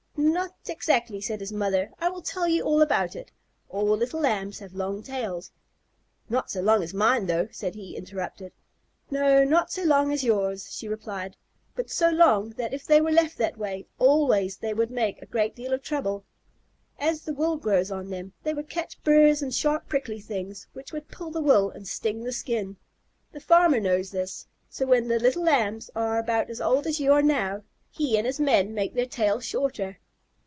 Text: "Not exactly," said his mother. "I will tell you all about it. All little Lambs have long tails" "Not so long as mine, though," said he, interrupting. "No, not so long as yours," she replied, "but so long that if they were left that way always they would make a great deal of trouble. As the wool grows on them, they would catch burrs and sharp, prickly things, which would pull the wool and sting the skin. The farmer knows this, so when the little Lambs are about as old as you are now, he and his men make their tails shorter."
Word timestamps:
"Not 0.23 0.51
exactly," 0.69 1.19
said 1.19 1.39
his 1.39 1.51
mother. 1.51 1.89
"I 1.99 2.07
will 2.09 2.21
tell 2.21 2.47
you 2.47 2.61
all 2.63 2.83
about 2.83 3.15
it. 3.15 3.31
All 3.69 3.97
little 3.97 4.19
Lambs 4.19 4.59
have 4.59 4.75
long 4.75 5.01
tails" 5.01 5.51
"Not 6.29 6.51
so 6.51 6.61
long 6.61 6.83
as 6.83 6.93
mine, 6.93 7.25
though," 7.25 7.47
said 7.51 7.73
he, 7.73 7.97
interrupting. 7.97 8.51
"No, 9.09 9.43
not 9.43 9.71
so 9.71 9.81
long 9.81 10.13
as 10.13 10.23
yours," 10.23 10.71
she 10.71 10.87
replied, 10.87 11.37
"but 11.75 11.89
so 11.89 12.11
long 12.11 12.51
that 12.51 12.73
if 12.73 12.85
they 12.85 13.01
were 13.01 13.11
left 13.11 13.35
that 13.39 13.57
way 13.57 13.87
always 13.97 14.57
they 14.57 14.75
would 14.75 14.91
make 14.91 15.19
a 15.21 15.25
great 15.25 15.55
deal 15.55 15.73
of 15.73 15.81
trouble. 15.81 16.23
As 16.99 17.21
the 17.23 17.33
wool 17.33 17.57
grows 17.57 17.89
on 17.89 18.11
them, 18.11 18.33
they 18.43 18.53
would 18.53 18.69
catch 18.69 19.01
burrs 19.03 19.41
and 19.41 19.53
sharp, 19.53 19.89
prickly 19.89 20.19
things, 20.19 20.67
which 20.73 20.93
would 20.93 21.09
pull 21.09 21.31
the 21.31 21.41
wool 21.41 21.71
and 21.71 21.87
sting 21.87 22.23
the 22.23 22.31
skin. 22.33 22.77
The 23.31 23.39
farmer 23.41 23.79
knows 23.79 24.11
this, 24.11 24.45
so 24.69 24.85
when 24.85 25.07
the 25.07 25.17
little 25.19 25.43
Lambs 25.43 25.89
are 25.95 26.19
about 26.19 26.51
as 26.51 26.61
old 26.61 26.85
as 26.85 26.99
you 26.99 27.11
are 27.11 27.23
now, 27.23 27.63
he 27.89 28.17
and 28.19 28.27
his 28.27 28.39
men 28.39 28.75
make 28.75 28.93
their 28.93 29.07
tails 29.07 29.45
shorter." 29.45 29.97